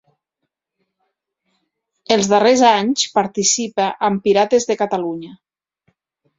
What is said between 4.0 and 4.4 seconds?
amb